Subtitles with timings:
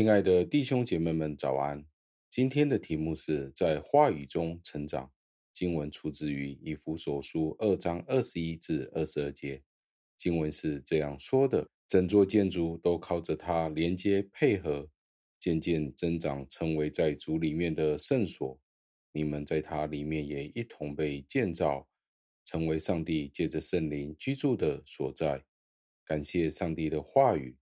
[0.00, 1.84] 亲爱的弟兄姐妹们，早安！
[2.30, 5.12] 今天的题目是在话语中成长。
[5.52, 9.62] 经文出自于以弗所书二章二十一至二十二节。
[10.16, 14.88] 经文是这样说的：整座建筑都靠着它连接配合，
[15.38, 18.58] 渐渐增长，成为在主里面的圣所。
[19.12, 21.86] 你们在它里面也一同被建造，
[22.46, 25.44] 成为上帝借着圣灵居住的所在。
[26.06, 27.54] 感谢上帝的话语。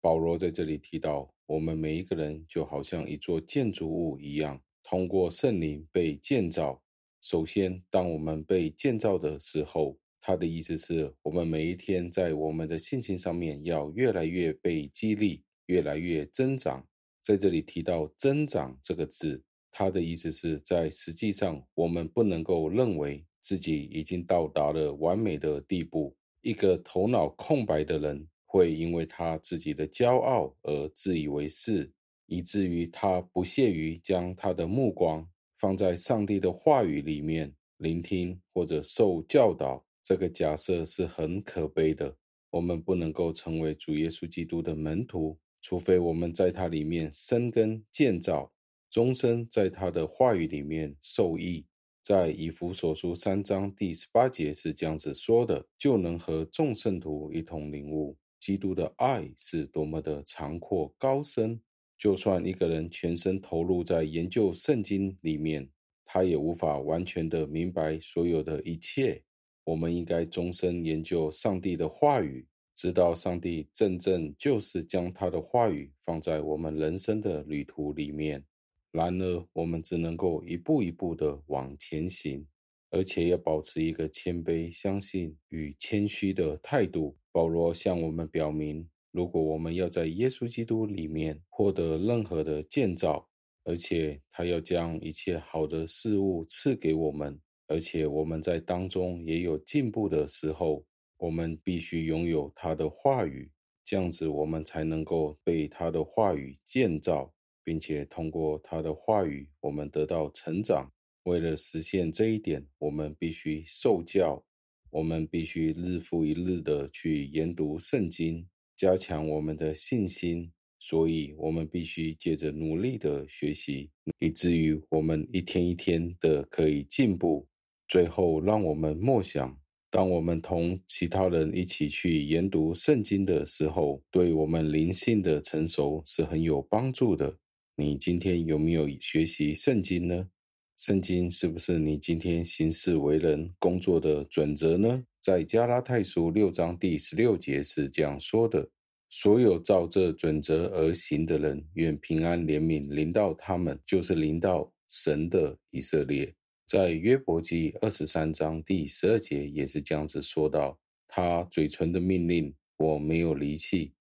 [0.00, 6.82] 保罗在这里提到，我们每一个人就好像一座建筑物一样，通过圣灵被建造。
[7.20, 16.86] 首先，当我们被建造的时候，他的意思是我们每一天在我们的性情上面要越来越被激励，越来越增长。
[17.22, 26.16] 在这里提到“增长”这个字，他的意思是在实际上，我们不能够认为自己已经到达了完美的地步。
[26.42, 28.28] 一个头脑空白的人。
[28.54, 31.90] 会因为他自己的骄傲而自以为是，
[32.26, 39.84] 以至于他不屑于将他的目光放在上帝的话语里面聆听或者受教导。
[40.04, 42.16] 这个假设是很可悲的。
[42.48, 48.52] 我们不能够成为主耶稣基督的门徒，除非我们在他里面生根建造，
[48.88, 51.66] 终身在他的话语里面受益。
[52.04, 58.16] 在以弗所书三章第十八节是这样子说的：就能和众圣徒一同领悟。
[58.44, 61.58] 基督的爱是多么的长阔高深，
[61.96, 65.66] 就算一个人全身投入在研究圣经里面，
[66.04, 69.22] 他也无法完全的明白所有的一切。
[69.64, 78.44] 我们应该终身研究上帝的话语，直到上帝真正就是将他的话语放在我们人生的旅途里面。
[78.92, 82.46] 然而，我们只能够一步一步的往前行。
[82.94, 87.16] 而且要保持一个谦卑、相信与谦虚的态度。
[87.32, 93.28] 保罗向我们表明，如果我们要在耶稣基督里面获得任何的建造，
[93.64, 97.36] 而且他要将一切好的事物赐给我们，
[97.66, 100.84] 而且我们在当中也有进步的时候，
[101.16, 103.50] 我们必须拥有他的话语，
[103.84, 110.88] 这样子我们才能够被他的话语建造，并且通过他的话语，我们得到成长。
[111.24, 114.44] 为了实现这一点，我们必须受教，
[114.90, 118.46] 我们必须日复一日的去研读圣经，
[118.76, 120.52] 加强我们的信心。
[120.78, 127.48] 所以，我们必须借着努力的学习，以至于我们一天一天的可以进步。
[127.88, 129.58] 最后，让我们默想：
[129.88, 137.38] 当我们同其他人一起去研读圣经的时候，对我们灵性的成熟是很有帮助的。
[137.76, 140.28] 你今天有没有学习圣经呢？
[140.76, 145.04] 圣经是不是你今天行事为人工作的准则呢？
[145.20, 148.68] 在加拉太书六章第十六节是这样说的：
[149.08, 156.34] 所有照这准则而行的人，愿平安怜悯临到他们，就是临到神的以色列。
[156.66, 160.76] 在约伯记二十三章第十二节也是这样子说道：
[161.06, 163.92] 他嘴唇的命令我没有离弃，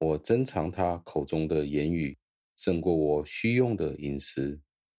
[0.00, 2.18] 我珍藏他口中的言语，
[2.56, 4.58] 胜过我需用的饮食。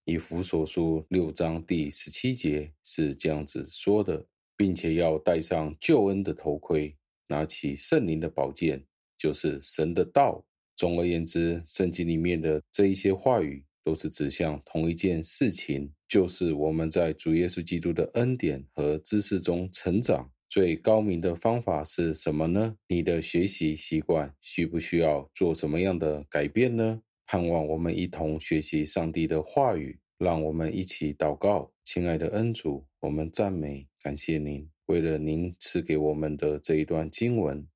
[0.10, 4.26] 以弗所书六章第十七节是这样子说的，
[4.56, 6.96] 并且要戴上救恩的头盔，
[7.28, 8.82] 拿起圣灵的宝剑，
[9.18, 10.46] 就是神的道。
[10.78, 20.32] 总而言之，圣经里面的这一些话语都是指向同一件事情，就是我们在主耶稣基督的恩典和知识中成长。
[20.48, 22.78] 最高明的方法是什么呢？
[22.88, 27.02] 你的学习习惯需不需要做什么样的改变呢？
[27.30, 31.70] 盼望我们一同学习上帝的话语，让我们一起祷告。
[31.84, 37.68] 亲爱的恩主，我们赞美感谢您，为了您赐给我们的这一段经文，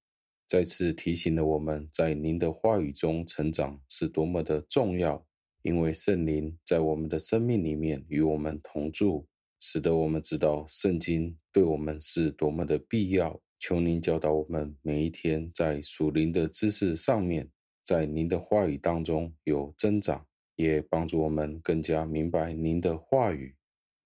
[0.48, 5.22] 再次提醒了我们在您的话语中成长是多么的重要。
[5.64, 9.28] 因为圣灵在我们的生命里面与我们同住，
[9.60, 13.38] 使得我们知道圣经对我们是多么的必要。
[13.60, 17.50] 求您教导我们每一天在属灵的知识上面。
[17.84, 20.26] 在您的话语当中有增长，
[20.56, 23.56] 也帮助我们更加明白您的话语。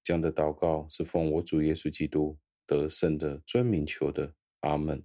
[0.04, 5.04] 这样的祷告是奉我主耶稣基督得胜的尊名求的，阿门。